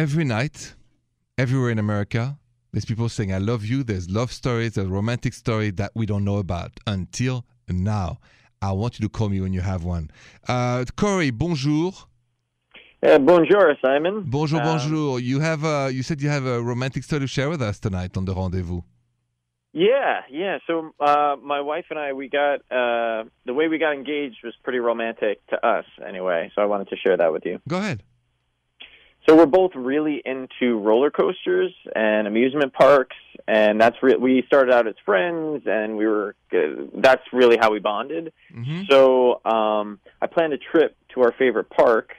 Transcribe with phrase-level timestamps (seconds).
[0.00, 0.74] every night,
[1.36, 2.38] everywhere in America,
[2.72, 3.82] there's people saying, I love you.
[3.82, 8.18] There's love stories, there's romantic story that we don't know about until now.
[8.62, 10.10] I want you to call me when you have one.
[10.48, 11.92] Uh, Corey, bonjour.
[13.02, 14.14] Uh, bonjour, Simon.
[14.22, 15.20] Bonjour, Um, bonjour.
[15.20, 18.16] You have a, you said you have a romantic story to share with us tonight
[18.16, 18.80] on the rendezvous.
[19.74, 20.58] Yeah, yeah.
[20.66, 24.54] So uh, my wife and I, we got uh, the way we got engaged was
[24.64, 26.50] pretty romantic to us, anyway.
[26.54, 27.60] So I wanted to share that with you.
[27.68, 28.02] Go ahead.
[29.26, 34.72] So we're both really into roller coasters and amusement parks, and that's re- we started
[34.72, 38.32] out as friends, and we were uh, that's really how we bonded.
[38.52, 42.12] hmm So um, I planned a trip to our favorite park,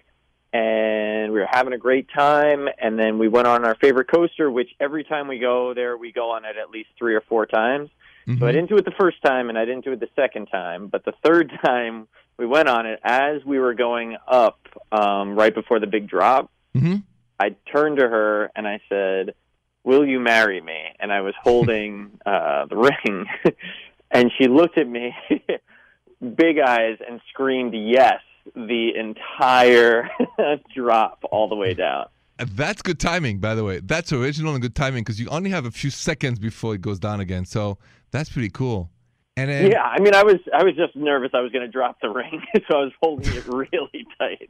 [0.54, 2.68] and we were having a great time.
[2.80, 6.12] And then we went on our favorite coaster, which every time we go there, we
[6.12, 7.90] go on it at least three or four times.
[8.38, 10.46] So I didn't do it the first time, and I didn't do it the second
[10.48, 10.88] time.
[10.88, 14.60] But the third time we went on it, as we were going up,
[14.92, 16.98] um, right before the big drop, hmm
[17.40, 19.34] I turned to her and I said,
[19.84, 23.26] "Will you marry me?" And I was holding uh, the ring,
[24.12, 25.16] and she looked at me,
[26.36, 28.22] big eyes, and screamed yes
[28.56, 30.10] the entire
[30.76, 32.08] drop all the way down.
[32.38, 33.80] That's good timing, by the way.
[33.80, 37.00] That's original and good timing because you only have a few seconds before it goes
[37.00, 37.46] down again.
[37.46, 37.78] So
[38.10, 38.90] that's pretty cool.
[39.38, 41.72] And then, Yeah, I mean, I was I was just nervous I was going to
[41.72, 44.50] drop the ring, so I was holding it really tight.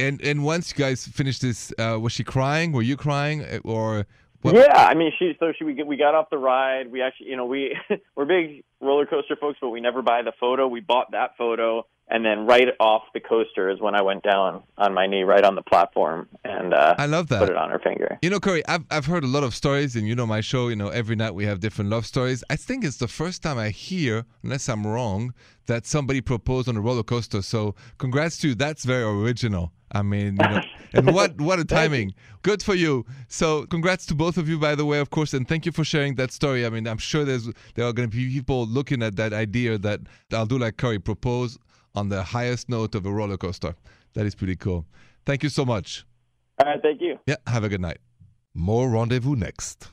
[0.00, 2.72] And and once you guys finished this, uh, was she crying?
[2.72, 3.42] Were you crying?
[3.44, 4.06] Uh, Or
[4.42, 4.54] what?
[4.54, 6.90] Yeah, I mean, she so she we, we got off the ride.
[6.90, 7.76] We actually, you know, we
[8.16, 10.66] we're big roller coaster folks, but we never buy the photo.
[10.66, 14.62] We bought that photo, and then right off the coaster is when I went down
[14.78, 17.40] on my knee, right on the platform, and uh, I love that.
[17.40, 18.18] put it on her finger.
[18.22, 20.68] You know, Corey, I've, I've heard a lot of stories, and you know my show,
[20.68, 22.42] you know, every night we have different love stories.
[22.48, 25.34] I think it's the first time I hear, unless I'm wrong,
[25.66, 27.42] that somebody proposed on a roller coaster.
[27.42, 28.54] So congrats to you.
[28.54, 29.72] That's very original.
[29.92, 30.60] I mean, you know,
[30.94, 32.14] and what, what a timing.
[32.42, 33.04] Good for you.
[33.28, 35.84] So congrats to both of you, by the way, of course, and thank you for
[35.84, 36.64] sharing that story.
[36.64, 39.78] I mean, I'm sure there's there are going to be people looking at that idea
[39.78, 40.00] that
[40.32, 41.58] I'll do like Corey, propose
[41.94, 43.74] on the highest note of a roller coaster.
[44.14, 44.86] That is pretty cool.
[45.26, 46.04] Thank you so much.
[46.58, 47.18] All right, thank you.
[47.26, 47.98] Yeah, have a good night.
[48.54, 49.90] More rendezvous next.